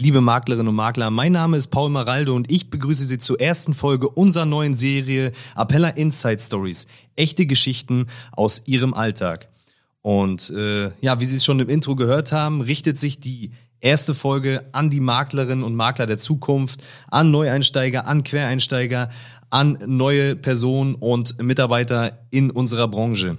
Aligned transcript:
Liebe 0.00 0.20
Maklerinnen 0.20 0.68
und 0.68 0.74
Makler, 0.74 1.10
mein 1.10 1.32
Name 1.32 1.56
ist 1.56 1.68
Paul 1.68 1.88
Maraldo 1.88 2.34
und 2.34 2.50
ich 2.50 2.68
begrüße 2.68 3.04
Sie 3.04 3.18
zur 3.18 3.40
ersten 3.40 3.74
Folge 3.74 4.08
unserer 4.08 4.44
neuen 4.44 4.74
Serie 4.74 5.32
Appella 5.54 5.88
Inside 5.88 6.40
Stories. 6.40 6.88
Echte 7.14 7.46
Geschichten 7.46 8.06
aus 8.32 8.62
Ihrem 8.66 8.92
Alltag. 8.92 9.48
Und 10.02 10.50
äh, 10.50 10.90
ja, 11.00 11.20
wie 11.20 11.24
Sie 11.24 11.36
es 11.36 11.44
schon 11.44 11.60
im 11.60 11.68
Intro 11.68 11.94
gehört 11.94 12.32
haben, 12.32 12.60
richtet 12.60 12.98
sich 12.98 13.20
die 13.20 13.52
erste 13.80 14.14
Folge 14.14 14.64
an 14.72 14.90
die 14.90 15.00
Maklerinnen 15.00 15.64
und 15.64 15.76
Makler 15.76 16.06
der 16.06 16.18
Zukunft, 16.18 16.82
an 17.10 17.30
Neueinsteiger, 17.30 18.06
an 18.06 18.24
Quereinsteiger, 18.24 19.10
an 19.48 19.78
neue 19.86 20.34
Personen 20.34 20.96
und 20.96 21.40
Mitarbeiter 21.40 22.18
in 22.30 22.50
unserer 22.50 22.88
Branche. 22.88 23.38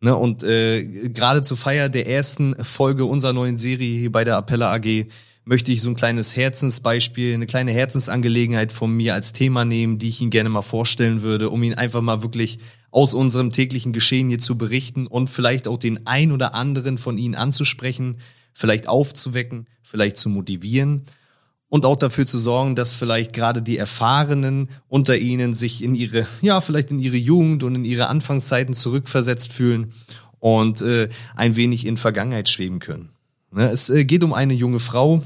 Ne, 0.00 0.14
und 0.14 0.44
äh, 0.44 1.08
gerade 1.08 1.42
zur 1.42 1.56
Feier 1.56 1.88
der 1.88 2.06
ersten 2.06 2.54
Folge 2.62 3.04
unserer 3.04 3.32
neuen 3.32 3.58
Serie 3.58 3.98
hier 3.98 4.12
bei 4.12 4.22
der 4.22 4.36
Appella 4.36 4.72
AG 4.72 5.06
möchte 5.48 5.72
ich 5.72 5.80
so 5.80 5.88
ein 5.88 5.96
kleines 5.96 6.36
Herzensbeispiel, 6.36 7.32
eine 7.32 7.46
kleine 7.46 7.72
Herzensangelegenheit 7.72 8.70
von 8.70 8.94
mir 8.94 9.14
als 9.14 9.32
Thema 9.32 9.64
nehmen, 9.64 9.96
die 9.96 10.10
ich 10.10 10.20
Ihnen 10.20 10.30
gerne 10.30 10.50
mal 10.50 10.60
vorstellen 10.60 11.22
würde, 11.22 11.48
um 11.48 11.62
Ihnen 11.62 11.78
einfach 11.78 12.02
mal 12.02 12.22
wirklich 12.22 12.58
aus 12.90 13.14
unserem 13.14 13.50
täglichen 13.50 13.94
Geschehen 13.94 14.28
hier 14.28 14.40
zu 14.40 14.58
berichten 14.58 15.06
und 15.06 15.30
vielleicht 15.30 15.66
auch 15.66 15.78
den 15.78 16.06
ein 16.06 16.32
oder 16.32 16.54
anderen 16.54 16.98
von 16.98 17.16
Ihnen 17.16 17.34
anzusprechen, 17.34 18.18
vielleicht 18.52 18.88
aufzuwecken, 18.88 19.66
vielleicht 19.82 20.18
zu 20.18 20.28
motivieren 20.28 21.06
und 21.70 21.86
auch 21.86 21.96
dafür 21.96 22.26
zu 22.26 22.36
sorgen, 22.36 22.76
dass 22.76 22.94
vielleicht 22.94 23.32
gerade 23.32 23.62
die 23.62 23.78
Erfahrenen 23.78 24.68
unter 24.86 25.16
Ihnen 25.16 25.54
sich 25.54 25.82
in 25.82 25.94
ihre, 25.94 26.26
ja, 26.42 26.60
vielleicht 26.60 26.90
in 26.90 26.98
ihre 26.98 27.16
Jugend 27.16 27.62
und 27.62 27.74
in 27.74 27.86
ihre 27.86 28.08
Anfangszeiten 28.08 28.74
zurückversetzt 28.74 29.54
fühlen 29.54 29.94
und 30.40 30.82
äh, 30.82 31.08
ein 31.36 31.56
wenig 31.56 31.86
in 31.86 31.96
Vergangenheit 31.96 32.50
schweben 32.50 32.80
können. 32.80 33.08
Ne, 33.50 33.70
es 33.70 33.88
äh, 33.88 34.04
geht 34.04 34.22
um 34.24 34.34
eine 34.34 34.52
junge 34.52 34.78
Frau, 34.78 35.22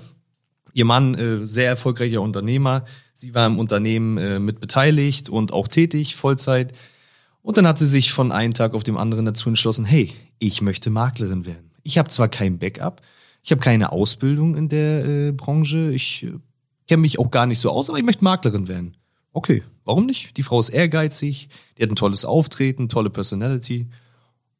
Ihr 0.72 0.84
Mann, 0.84 1.14
äh, 1.14 1.46
sehr 1.46 1.68
erfolgreicher 1.68 2.22
Unternehmer. 2.22 2.84
Sie 3.14 3.34
war 3.34 3.46
im 3.46 3.58
Unternehmen 3.58 4.18
äh, 4.18 4.38
mit 4.38 4.60
beteiligt 4.60 5.28
und 5.28 5.52
auch 5.52 5.68
tätig, 5.68 6.16
Vollzeit. 6.16 6.72
Und 7.42 7.56
dann 7.56 7.66
hat 7.66 7.78
sie 7.78 7.86
sich 7.86 8.12
von 8.12 8.32
einem 8.32 8.54
Tag 8.54 8.74
auf 8.74 8.84
dem 8.84 8.96
anderen 8.96 9.26
dazu 9.26 9.48
entschlossen, 9.48 9.84
hey, 9.84 10.12
ich 10.38 10.62
möchte 10.62 10.90
Maklerin 10.90 11.44
werden. 11.44 11.70
Ich 11.82 11.98
habe 11.98 12.08
zwar 12.08 12.28
kein 12.28 12.58
Backup, 12.58 13.02
ich 13.42 13.50
habe 13.50 13.60
keine 13.60 13.92
Ausbildung 13.92 14.56
in 14.56 14.68
der 14.68 15.04
äh, 15.04 15.32
Branche, 15.32 15.90
ich 15.92 16.22
äh, 16.22 16.34
kenne 16.88 17.02
mich 17.02 17.18
auch 17.18 17.30
gar 17.30 17.46
nicht 17.46 17.58
so 17.58 17.70
aus, 17.70 17.88
aber 17.88 17.98
ich 17.98 18.04
möchte 18.04 18.24
Maklerin 18.24 18.68
werden. 18.68 18.96
Okay, 19.32 19.62
warum 19.84 20.06
nicht? 20.06 20.36
Die 20.36 20.42
Frau 20.42 20.60
ist 20.60 20.68
ehrgeizig, 20.68 21.48
die 21.76 21.82
hat 21.82 21.90
ein 21.90 21.96
tolles 21.96 22.24
Auftreten, 22.24 22.88
tolle 22.88 23.10
Personality 23.10 23.88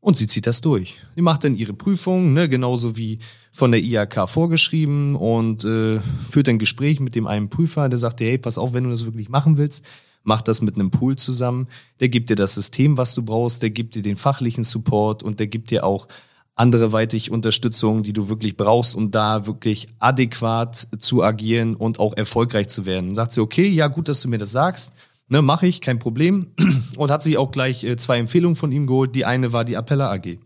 und 0.03 0.17
sie 0.17 0.27
zieht 0.27 0.47
das 0.47 0.61
durch. 0.61 0.97
Sie 1.14 1.22
macht 1.22 1.45
dann 1.45 1.55
ihre 1.55 1.72
Prüfung, 1.72 2.33
ne, 2.33 2.48
genauso 2.48 2.97
wie 2.97 3.20
von 3.53 3.70
der 3.70 3.81
IHK 3.81 4.28
vorgeschrieben 4.28 5.14
und 5.14 5.64
äh, 5.64 6.00
führt 6.28 6.48
ein 6.48 6.59
Gespräch 6.59 6.98
mit 6.98 7.14
dem 7.14 7.28
einen 7.28 7.48
Prüfer, 7.48 7.89
der 7.89 7.98
sagt 7.98 8.19
dir, 8.19 8.27
hey, 8.27 8.39
pass 8.39 8.59
auf, 8.59 8.72
wenn 8.72 8.84
du 8.84 8.91
das 8.91 9.05
wirklich 9.05 9.28
machen 9.28 9.59
willst, 9.59 9.84
mach 10.25 10.42
das 10.42 10.61
mit 10.61 10.75
einem 10.75 10.91
Pool 10.91 11.17
zusammen. 11.17 11.69
Der 12.00 12.09
gibt 12.09 12.31
dir 12.31 12.36
das 12.36 12.55
System, 12.55 12.98
was 12.98 13.14
du 13.14 13.22
brauchst, 13.22 13.62
der 13.62 13.70
gibt 13.70 13.94
dir 13.94 14.03
den 14.03 14.16
fachlichen 14.16 14.65
Support 14.65 15.22
und 15.22 15.38
der 15.38 15.47
gibt 15.47 15.71
dir 15.71 15.84
auch 15.84 16.09
anderweitig 16.56 17.31
Unterstützung, 17.31 18.03
die 18.03 18.12
du 18.12 18.28
wirklich 18.28 18.56
brauchst, 18.56 18.97
um 18.97 19.12
da 19.12 19.47
wirklich 19.47 19.87
adäquat 20.00 20.88
zu 20.99 21.22
agieren 21.22 21.76
und 21.76 22.00
auch 22.00 22.16
erfolgreich 22.16 22.69
zu 22.69 22.87
werden. 22.87 23.06
Dann 23.06 23.15
sagt 23.15 23.32
sie, 23.32 23.41
okay, 23.41 23.69
ja, 23.69 23.87
gut, 23.87 24.09
dass 24.09 24.21
du 24.21 24.28
mir 24.28 24.38
das 24.38 24.50
sagst 24.50 24.93
Ne, 25.32 25.41
mache 25.41 25.66
ich, 25.66 25.81
kein 25.81 25.98
Problem. 25.98 26.48
Und 26.98 27.10
hat 27.10 27.22
sich 27.22 27.38
auch 27.38 27.53
gleich 27.53 27.84
äh, 27.84 27.97
zwei 27.97 28.19
Empfehlungen 28.19 28.54
von 28.54 28.70
ihm 28.70 28.87
geholt. 28.87 29.15
Die 29.15 29.25
eine 29.25 29.54
war 29.54 29.65
die 29.65 29.78
Appella 29.78 30.12
AG. 30.12 30.37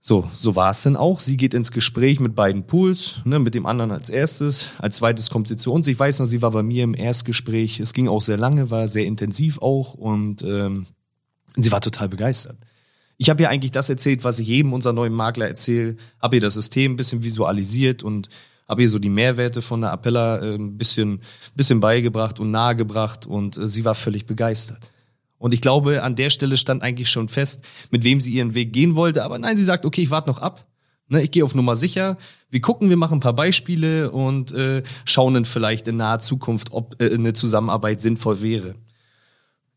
So, 0.00 0.30
so 0.36 0.54
war 0.54 0.70
es 0.70 0.84
denn 0.84 0.94
auch. 0.94 1.18
Sie 1.18 1.36
geht 1.36 1.52
ins 1.52 1.72
Gespräch 1.72 2.20
mit 2.20 2.36
beiden 2.36 2.68
Pools, 2.68 3.16
ne, 3.24 3.40
mit 3.40 3.54
dem 3.54 3.66
anderen 3.66 3.90
als 3.90 4.08
erstes. 4.08 4.66
Als 4.78 4.98
zweites 4.98 5.30
kommt 5.30 5.48
sie 5.48 5.56
zu 5.56 5.72
uns. 5.72 5.88
Ich 5.88 5.98
weiß 5.98 6.20
noch, 6.20 6.26
sie 6.26 6.42
war 6.42 6.52
bei 6.52 6.62
mir 6.62 6.84
im 6.84 6.94
Erstgespräch. 6.94 7.80
Es 7.80 7.92
ging 7.92 8.06
auch 8.06 8.22
sehr 8.22 8.36
lange, 8.36 8.70
war 8.70 8.86
sehr 8.86 9.04
intensiv 9.04 9.58
auch 9.58 9.94
und 9.94 10.44
ähm, 10.44 10.86
sie 11.56 11.72
war 11.72 11.80
total 11.80 12.08
begeistert. 12.08 12.56
Ich 13.16 13.30
habe 13.30 13.42
ihr 13.42 13.50
eigentlich 13.50 13.72
das 13.72 13.90
erzählt, 13.90 14.22
was 14.22 14.38
ich 14.38 14.46
jedem 14.46 14.72
unserer 14.72 14.92
neuen 14.92 15.12
Makler 15.12 15.48
erzähle, 15.48 15.96
habe 16.22 16.36
ihr 16.36 16.40
das 16.40 16.54
System 16.54 16.92
ein 16.92 16.96
bisschen 16.96 17.24
visualisiert 17.24 18.04
und 18.04 18.28
habe 18.70 18.82
ihr 18.82 18.88
so 18.88 19.00
die 19.00 19.10
Mehrwerte 19.10 19.62
von 19.62 19.80
der 19.80 19.90
Appella 19.90 20.38
äh, 20.38 20.54
ein 20.54 20.78
bisschen, 20.78 21.20
bisschen 21.56 21.80
beigebracht 21.80 22.38
und 22.38 22.52
nahegebracht 22.52 23.26
und 23.26 23.56
äh, 23.56 23.66
sie 23.66 23.84
war 23.84 23.96
völlig 23.96 24.26
begeistert. 24.26 24.78
Und 25.38 25.52
ich 25.52 25.60
glaube, 25.60 26.04
an 26.04 26.14
der 26.14 26.30
Stelle 26.30 26.56
stand 26.56 26.82
eigentlich 26.82 27.10
schon 27.10 27.28
fest, 27.28 27.64
mit 27.90 28.04
wem 28.04 28.20
sie 28.20 28.30
ihren 28.30 28.54
Weg 28.54 28.72
gehen 28.72 28.94
wollte. 28.94 29.24
Aber 29.24 29.38
nein, 29.38 29.56
sie 29.56 29.64
sagt, 29.64 29.84
okay, 29.84 30.02
ich 30.02 30.10
warte 30.10 30.28
noch 30.28 30.38
ab. 30.38 30.66
Ne, 31.08 31.22
ich 31.22 31.32
gehe 31.32 31.44
auf 31.44 31.54
Nummer 31.56 31.74
sicher. 31.74 32.16
Wir 32.50 32.60
gucken, 32.60 32.90
wir 32.90 32.96
machen 32.96 33.14
ein 33.14 33.20
paar 33.20 33.34
Beispiele 33.34 34.12
und 34.12 34.52
äh, 34.52 34.84
schauen 35.04 35.34
dann 35.34 35.44
vielleicht 35.46 35.88
in 35.88 35.96
naher 35.96 36.20
Zukunft, 36.20 36.72
ob 36.72 37.02
äh, 37.02 37.12
eine 37.12 37.32
Zusammenarbeit 37.32 38.00
sinnvoll 38.00 38.42
wäre. 38.42 38.76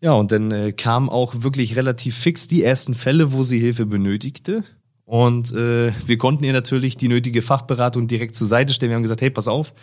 Ja, 0.01 0.11
und 0.11 0.31
dann 0.31 0.51
äh, 0.51 0.73
kamen 0.73 1.09
auch 1.09 1.33
wirklich 1.37 1.75
relativ 1.77 2.15
fix 2.15 2.47
die 2.47 2.61
ersten 2.61 2.93
Fälle, 2.93 3.31
wo 3.31 3.41
sie 3.41 3.57
Hilfe 3.57 3.87
benötigte. 3.87 4.63
Und 5.05 5.51
äh, 5.53 5.91
wir 6.05 6.17
konnten 6.17 6.43
ihr 6.43 6.53
natürlich 6.53 6.97
die 6.97 7.07
nötige 7.07 7.41
Fachberatung 7.41 8.07
direkt 8.07 8.35
zur 8.35 8.47
Seite 8.47 8.73
stellen. 8.73 8.89
Wir 8.91 8.95
haben 8.95 9.03
gesagt, 9.03 9.21
hey, 9.21 9.29
pass 9.29 9.47
auf, 9.47 9.73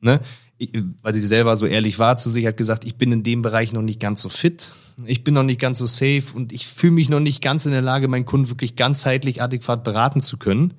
ne? 0.00 0.20
Ich, 0.56 0.72
weil 1.02 1.14
sie 1.14 1.20
selber 1.20 1.56
so 1.56 1.66
ehrlich 1.66 1.98
war 1.98 2.16
zu 2.16 2.30
sich, 2.30 2.46
hat 2.46 2.56
gesagt, 2.56 2.84
ich 2.84 2.96
bin 2.96 3.12
in 3.12 3.22
dem 3.22 3.42
Bereich 3.42 3.72
noch 3.72 3.82
nicht 3.82 4.00
ganz 4.00 4.22
so 4.22 4.28
fit, 4.28 4.72
ich 5.04 5.22
bin 5.22 5.34
noch 5.34 5.44
nicht 5.44 5.60
ganz 5.60 5.78
so 5.78 5.86
safe 5.86 6.24
und 6.34 6.52
ich 6.52 6.66
fühle 6.66 6.92
mich 6.92 7.08
noch 7.08 7.20
nicht 7.20 7.42
ganz 7.42 7.64
in 7.66 7.72
der 7.72 7.82
Lage, 7.82 8.08
meinen 8.08 8.24
Kunden 8.24 8.48
wirklich 8.48 8.74
ganzheitlich 8.74 9.40
adäquat 9.40 9.84
beraten 9.84 10.20
zu 10.20 10.36
können. 10.36 10.74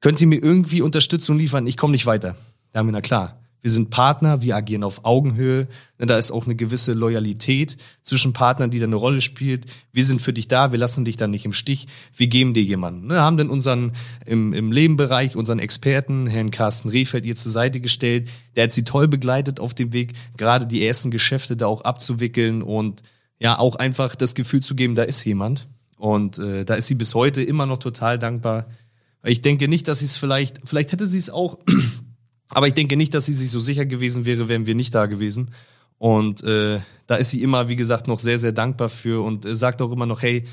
Könnt 0.00 0.20
ihr 0.20 0.26
mir 0.26 0.42
irgendwie 0.42 0.80
Unterstützung 0.80 1.36
liefern? 1.36 1.66
Ich 1.66 1.76
komme 1.76 1.92
nicht 1.92 2.06
weiter. 2.06 2.36
Da 2.72 2.80
haben 2.80 2.86
wir, 2.86 2.92
na 2.92 3.02
klar, 3.02 3.38
wir 3.66 3.72
sind 3.72 3.90
Partner, 3.90 4.42
wir 4.42 4.54
agieren 4.54 4.84
auf 4.84 5.04
Augenhöhe. 5.04 5.66
Da 5.98 6.16
ist 6.16 6.30
auch 6.30 6.44
eine 6.44 6.54
gewisse 6.54 6.92
Loyalität 6.92 7.76
zwischen 8.00 8.32
Partnern, 8.32 8.70
die 8.70 8.78
da 8.78 8.84
eine 8.84 8.94
Rolle 8.94 9.20
spielt. 9.20 9.66
Wir 9.92 10.04
sind 10.04 10.22
für 10.22 10.32
dich 10.32 10.46
da, 10.46 10.70
wir 10.70 10.78
lassen 10.78 11.04
dich 11.04 11.16
da 11.16 11.26
nicht 11.26 11.44
im 11.44 11.52
Stich. 11.52 11.88
Wir 12.14 12.28
geben 12.28 12.54
dir 12.54 12.62
jemanden. 12.62 13.08
Wir 13.08 13.22
haben 13.22 13.36
dann 13.36 13.50
unseren 13.50 13.90
im, 14.24 14.52
im 14.52 14.70
Lebenbereich, 14.70 15.34
unseren 15.34 15.58
Experten, 15.58 16.28
Herrn 16.28 16.52
Carsten 16.52 16.90
Rehfeld, 16.90 17.26
ihr 17.26 17.34
zur 17.34 17.50
Seite 17.50 17.80
gestellt. 17.80 18.28
Der 18.54 18.62
hat 18.62 18.72
sie 18.72 18.84
toll 18.84 19.08
begleitet 19.08 19.58
auf 19.58 19.74
dem 19.74 19.92
Weg, 19.92 20.12
gerade 20.36 20.68
die 20.68 20.86
ersten 20.86 21.10
Geschäfte 21.10 21.56
da 21.56 21.66
auch 21.66 21.80
abzuwickeln 21.80 22.62
und 22.62 23.02
ja, 23.40 23.58
auch 23.58 23.74
einfach 23.74 24.14
das 24.14 24.36
Gefühl 24.36 24.60
zu 24.60 24.76
geben, 24.76 24.94
da 24.94 25.02
ist 25.02 25.24
jemand. 25.24 25.66
Und 25.96 26.38
äh, 26.38 26.64
da 26.64 26.76
ist 26.76 26.86
sie 26.86 26.94
bis 26.94 27.16
heute 27.16 27.42
immer 27.42 27.66
noch 27.66 27.78
total 27.78 28.16
dankbar. 28.16 28.66
Ich 29.24 29.42
denke 29.42 29.66
nicht, 29.66 29.88
dass 29.88 29.98
sie 29.98 30.04
es 30.04 30.16
vielleicht, 30.16 30.60
vielleicht 30.64 30.92
hätte 30.92 31.08
sie 31.08 31.18
es 31.18 31.30
auch 31.30 31.58
aber 32.50 32.66
ich 32.66 32.74
denke 32.74 32.96
nicht, 32.96 33.14
dass 33.14 33.26
sie 33.26 33.32
sich 33.32 33.50
so 33.50 33.60
sicher 33.60 33.86
gewesen 33.86 34.24
wäre, 34.24 34.48
wären 34.48 34.66
wir 34.66 34.74
nicht 34.74 34.94
da 34.94 35.06
gewesen. 35.06 35.50
Und 35.98 36.42
äh, 36.44 36.80
da 37.06 37.16
ist 37.16 37.30
sie 37.30 37.42
immer, 37.42 37.68
wie 37.68 37.76
gesagt, 37.76 38.06
noch 38.06 38.18
sehr, 38.18 38.38
sehr 38.38 38.52
dankbar 38.52 38.88
für 38.88 39.24
und 39.24 39.46
äh, 39.46 39.56
sagt 39.56 39.80
auch 39.82 39.92
immer 39.92 40.06
noch, 40.06 40.22
hey, 40.22 40.44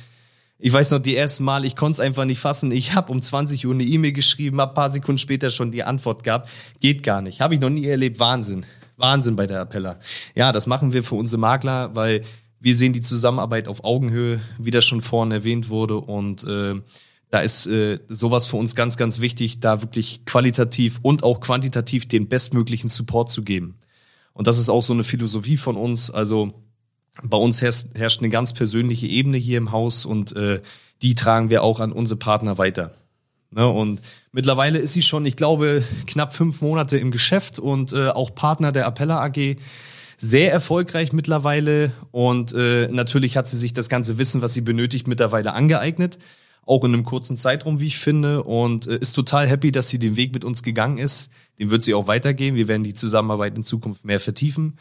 ich 0.59 0.71
weiß 0.71 0.91
noch, 0.91 0.99
die 0.99 1.15
ersten 1.15 1.43
Mal, 1.43 1.65
ich 1.65 1.75
konnte 1.75 1.93
es 1.93 1.99
einfach 1.99 2.23
nicht 2.23 2.39
fassen. 2.39 2.71
Ich 2.71 2.93
habe 2.93 3.11
um 3.11 3.21
20 3.21 3.67
Uhr 3.67 3.73
eine 3.73 3.83
E-Mail 3.83 4.13
geschrieben, 4.13 4.61
hab 4.61 4.75
paar 4.75 4.89
Sekunden 4.89 5.17
später 5.17 5.51
schon 5.51 5.71
die 5.71 5.83
Antwort 5.83 6.23
gehabt. 6.23 6.49
Geht 6.79 7.03
gar 7.03 7.21
nicht. 7.21 7.41
Habe 7.41 7.55
ich 7.55 7.59
noch 7.59 7.69
nie 7.69 7.85
erlebt. 7.85 8.19
Wahnsinn. 8.19 8.65
Wahnsinn 8.95 9.35
bei 9.35 9.45
der 9.45 9.59
Appella. 9.59 9.99
Ja, 10.35 10.53
das 10.53 10.65
machen 10.65 10.93
wir 10.93 11.03
für 11.03 11.15
unsere 11.15 11.41
Makler, 11.41 11.93
weil 11.95 12.21
wir 12.61 12.75
sehen 12.75 12.93
die 12.93 13.01
Zusammenarbeit 13.01 13.67
auf 13.67 13.83
Augenhöhe, 13.83 14.39
wie 14.57 14.71
das 14.71 14.85
schon 14.85 15.01
vorhin 15.01 15.33
erwähnt 15.33 15.67
wurde. 15.67 15.97
Und 15.97 16.45
äh, 16.45 16.75
da 17.33 17.39
ist 17.39 17.65
äh, 17.65 17.97
sowas 18.09 18.45
für 18.45 18.57
uns 18.57 18.75
ganz, 18.75 18.95
ganz 18.95 19.19
wichtig, 19.19 19.59
da 19.59 19.81
wirklich 19.81 20.23
qualitativ 20.23 20.99
und 21.01 21.23
auch 21.23 21.39
quantitativ 21.39 22.07
den 22.07 22.29
bestmöglichen 22.29 22.91
Support 22.91 23.31
zu 23.31 23.41
geben. 23.41 23.79
Und 24.33 24.45
das 24.45 24.59
ist 24.59 24.69
auch 24.69 24.83
so 24.83 24.93
eine 24.93 25.03
Philosophie 25.03 25.57
von 25.57 25.75
uns. 25.75 26.11
Also 26.11 26.53
bei 27.23 27.37
uns 27.37 27.63
herrscht, 27.63 27.87
herrscht 27.95 28.19
eine 28.19 28.29
ganz 28.29 28.53
persönliche 28.53 29.07
Ebene 29.07 29.37
hier 29.37 29.57
im 29.57 29.71
Haus 29.71 30.05
und 30.05 30.35
äh, 30.35 30.61
die 31.01 31.15
tragen 31.15 31.49
wir 31.49 31.63
auch 31.63 31.79
an 31.79 31.91
unsere 31.91 32.19
Partner 32.19 32.59
weiter. 32.59 32.93
Ne? 33.49 33.67
Und 33.67 34.03
mittlerweile 34.31 34.77
ist 34.77 34.93
sie 34.93 35.01
schon, 35.01 35.25
ich 35.25 35.35
glaube, 35.35 35.83
knapp 36.05 36.35
fünf 36.35 36.61
Monate 36.61 36.99
im 36.99 37.09
Geschäft 37.09 37.57
und 37.57 37.93
äh, 37.93 38.09
auch 38.09 38.35
Partner 38.35 38.71
der 38.71 38.85
Appella 38.85 39.19
AG. 39.23 39.57
Sehr 40.19 40.51
erfolgreich 40.51 41.13
mittlerweile 41.13 41.93
und 42.11 42.53
äh, 42.53 42.89
natürlich 42.91 43.37
hat 43.37 43.47
sie 43.47 43.57
sich 43.57 43.73
das 43.73 43.89
ganze 43.89 44.19
Wissen, 44.19 44.43
was 44.43 44.53
sie 44.53 44.61
benötigt, 44.61 45.07
mittlerweile 45.07 45.53
angeeignet. 45.53 46.19
Auch 46.65 46.83
in 46.83 46.93
einem 46.93 47.03
kurzen 47.03 47.37
Zeitraum, 47.37 47.79
wie 47.79 47.87
ich 47.87 47.97
finde, 47.97 48.43
und 48.43 48.87
äh, 48.87 48.97
ist 48.97 49.13
total 49.13 49.47
happy, 49.47 49.71
dass 49.71 49.89
sie 49.89 49.99
den 49.99 50.15
Weg 50.15 50.33
mit 50.33 50.45
uns 50.45 50.63
gegangen 50.63 50.97
ist. 50.97 51.31
Den 51.59 51.69
wird 51.69 51.81
sie 51.81 51.93
auch 51.93 52.07
weitergehen. 52.07 52.55
Wir 52.55 52.67
werden 52.67 52.83
die 52.83 52.93
Zusammenarbeit 52.93 53.55
in 53.55 53.63
Zukunft 53.63 54.05
mehr 54.05 54.19
vertiefen 54.19 54.77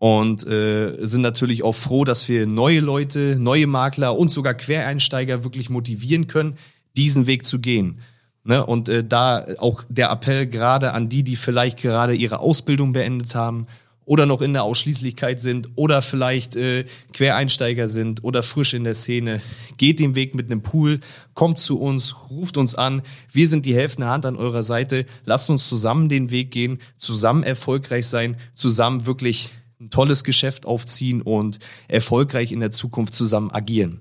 und 0.00 0.46
äh, 0.46 0.96
sind 1.00 1.20
natürlich 1.20 1.62
auch 1.62 1.74
froh, 1.74 2.04
dass 2.04 2.26
wir 2.26 2.46
neue 2.46 2.80
Leute, 2.80 3.36
neue 3.38 3.66
Makler 3.66 4.16
und 4.16 4.30
sogar 4.30 4.54
Quereinsteiger 4.54 5.44
wirklich 5.44 5.68
motivieren 5.68 6.26
können, 6.26 6.56
diesen 6.96 7.26
Weg 7.26 7.44
zu 7.44 7.58
gehen. 7.60 8.00
Ne? 8.42 8.64
Und 8.64 8.88
äh, 8.88 9.04
da 9.04 9.46
auch 9.58 9.84
der 9.90 10.10
Appell 10.10 10.46
gerade 10.46 10.92
an 10.92 11.10
die, 11.10 11.22
die 11.22 11.36
vielleicht 11.36 11.78
gerade 11.78 12.14
ihre 12.14 12.38
Ausbildung 12.38 12.94
beendet 12.94 13.34
haben 13.34 13.66
oder 14.10 14.26
noch 14.26 14.42
in 14.42 14.54
der 14.54 14.64
Ausschließlichkeit 14.64 15.40
sind 15.40 15.70
oder 15.76 16.02
vielleicht 16.02 16.56
äh, 16.56 16.84
Quereinsteiger 17.12 17.86
sind 17.86 18.24
oder 18.24 18.42
frisch 18.42 18.74
in 18.74 18.82
der 18.82 18.96
Szene. 18.96 19.40
Geht 19.76 20.00
den 20.00 20.16
Weg 20.16 20.34
mit 20.34 20.46
einem 20.46 20.62
Pool, 20.62 20.98
kommt 21.34 21.60
zu 21.60 21.78
uns, 21.78 22.16
ruft 22.28 22.56
uns 22.56 22.74
an. 22.74 23.02
Wir 23.30 23.46
sind 23.46 23.66
die 23.66 23.74
helfende 23.74 24.08
Hand 24.08 24.26
an 24.26 24.34
eurer 24.34 24.64
Seite. 24.64 25.06
Lasst 25.26 25.48
uns 25.48 25.68
zusammen 25.68 26.08
den 26.08 26.32
Weg 26.32 26.50
gehen, 26.50 26.80
zusammen 26.96 27.44
erfolgreich 27.44 28.08
sein, 28.08 28.36
zusammen 28.52 29.06
wirklich 29.06 29.50
ein 29.80 29.90
tolles 29.90 30.24
Geschäft 30.24 30.66
aufziehen 30.66 31.22
und 31.22 31.60
erfolgreich 31.86 32.50
in 32.50 32.58
der 32.58 32.72
Zukunft 32.72 33.14
zusammen 33.14 33.52
agieren. 33.52 34.00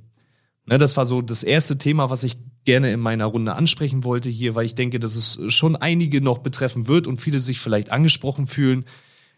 Ne, 0.66 0.80
das 0.80 0.98
war 0.98 1.06
so 1.06 1.22
das 1.22 1.44
erste 1.44 1.78
Thema, 1.78 2.10
was 2.10 2.24
ich 2.24 2.36
gerne 2.66 2.92
in 2.92 3.00
meiner 3.00 3.26
Runde 3.26 3.54
ansprechen 3.54 4.04
wollte 4.04 4.30
hier, 4.30 4.56
weil 4.56 4.66
ich 4.66 4.74
denke, 4.74 5.00
dass 5.00 5.16
es 5.16 5.40
schon 5.54 5.76
einige 5.76 6.20
noch 6.20 6.40
betreffen 6.40 6.88
wird 6.88 7.06
und 7.06 7.22
viele 7.22 7.40
sich 7.40 7.60
vielleicht 7.60 7.92
angesprochen 7.92 8.48
fühlen. 8.48 8.86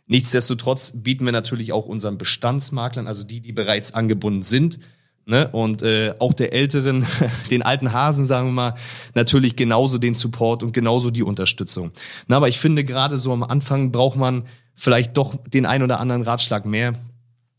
Nichtsdestotrotz 0.08 0.94
bieten 0.96 1.26
wir 1.26 1.32
natürlich 1.32 1.72
auch 1.72 1.86
unseren 1.86 2.18
Bestandsmaklern, 2.18 3.08
also 3.08 3.24
die, 3.24 3.40
die 3.40 3.54
bereits 3.54 3.94
angebunden 3.94 4.44
sind, 4.44 4.80
ne, 5.26 5.48
und 5.52 5.84
äh, 5.84 6.14
auch 6.20 6.34
der 6.34 6.54
älteren, 6.54 7.06
den 7.50 7.62
alten 7.62 7.94
Hasen, 7.94 8.26
sagen 8.26 8.48
wir 8.48 8.54
mal, 8.54 8.76
natürlich 9.14 9.56
genauso 9.56 9.98
den 9.98 10.14
Support 10.14 10.64
und 10.64 10.74
genauso 10.74 11.12
die 11.12 11.24
Unterstützung. 11.24 11.92
Na, 12.28 12.38
aber 12.38 12.50
ich 12.50 12.60
finde 12.60 12.84
gerade 12.84 13.18
so 13.18 13.32
am 13.32 13.44
Anfang 13.44 13.92
braucht 13.92 14.18
man 14.18 14.44
vielleicht 14.76 15.18
doch 15.18 15.36
den 15.48 15.66
ein 15.66 15.84
oder 15.84 16.00
anderen 16.00 16.24
Ratschlag 16.24 16.66
mehr 16.66 16.96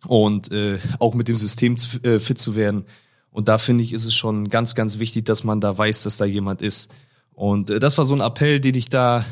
und 0.07 0.53
äh, 0.53 0.79
auch 0.99 1.15
mit 1.15 1.29
dem 1.29 1.37
System 1.37 1.77
äh, 2.03 2.19
fit 2.19 2.39
zu 2.39 2.57
werden. 2.57 2.85
Und 3.31 3.49
da 3.49 3.59
finde 3.59 3.83
ich, 3.85 3.93
ist 3.93 4.05
es 4.05 4.15
schon 4.15 4.49
ganz, 4.51 4.75
ganz 4.75 4.99
wichtig, 4.99 5.25
dass 5.25 5.43
man 5.45 5.61
da 5.61 5.77
weiß, 5.77 6.03
dass 6.03 6.19
da 6.19 6.25
jemand 6.25 6.61
ist. 6.61 6.91
Und 7.33 7.71
äh, 7.71 7.81
das 7.81 7.97
war 7.97 8.05
so 8.05 8.15
ein 8.15 8.21
Appell, 8.21 8.61
den 8.61 8.75
ich 8.75 8.89
da 8.89 9.25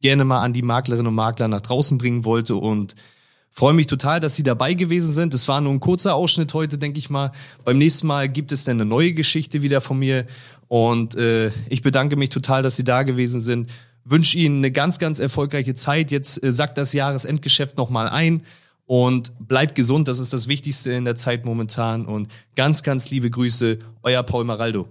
gerne 0.00 0.24
mal 0.24 0.40
an 0.42 0.52
die 0.52 0.62
Maklerinnen 0.62 1.08
und 1.08 1.14
Makler 1.14 1.48
nach 1.48 1.60
draußen 1.60 1.98
bringen 1.98 2.24
wollte 2.24 2.56
und 2.56 2.94
freue 3.50 3.74
mich 3.74 3.86
total, 3.86 4.20
dass 4.20 4.36
Sie 4.36 4.42
dabei 4.42 4.74
gewesen 4.74 5.12
sind. 5.12 5.34
Es 5.34 5.48
war 5.48 5.60
nur 5.60 5.72
ein 5.72 5.80
kurzer 5.80 6.14
Ausschnitt 6.14 6.52
heute, 6.54 6.78
denke 6.78 6.98
ich 6.98 7.10
mal. 7.10 7.32
Beim 7.64 7.78
nächsten 7.78 8.06
Mal 8.06 8.28
gibt 8.28 8.52
es 8.52 8.64
dann 8.64 8.76
eine 8.76 8.84
neue 8.84 9.12
Geschichte 9.12 9.62
wieder 9.62 9.80
von 9.80 9.98
mir 9.98 10.26
und 10.68 11.14
äh, 11.16 11.52
ich 11.68 11.82
bedanke 11.82 12.16
mich 12.16 12.28
total, 12.28 12.62
dass 12.62 12.76
Sie 12.76 12.84
da 12.84 13.02
gewesen 13.02 13.40
sind 13.40 13.68
wünsche 14.06 14.38
Ihnen 14.38 14.58
eine 14.58 14.70
ganz, 14.70 14.98
ganz 14.98 15.18
erfolgreiche 15.18 15.74
Zeit. 15.74 16.10
Jetzt 16.10 16.42
äh, 16.42 16.52
sagt 16.52 16.78
das 16.78 16.92
Jahresendgeschäft 16.92 17.76
nochmal 17.76 18.08
ein 18.08 18.42
und 18.86 19.32
bleibt 19.38 19.74
gesund. 19.74 20.08
Das 20.08 20.20
ist 20.20 20.32
das 20.32 20.48
Wichtigste 20.48 20.92
in 20.92 21.04
der 21.04 21.16
Zeit 21.16 21.44
momentan. 21.44 22.06
Und 22.06 22.28
ganz, 22.54 22.82
ganz 22.82 23.10
liebe 23.10 23.28
Grüße, 23.28 23.78
euer 24.02 24.22
Paul 24.22 24.44
Maraldo. 24.44 24.88